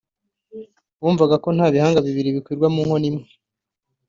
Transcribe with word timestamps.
wumvaga 1.01 1.35
ko 1.43 1.49
nta 1.55 1.67
bihanga 1.73 2.05
bibiri 2.05 2.35
bikwirwa 2.35 2.67
mu 2.73 2.81
nkono 2.85 3.05
imwe 3.09 3.27